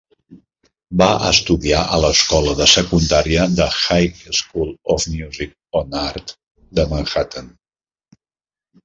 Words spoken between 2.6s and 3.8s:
de secundària The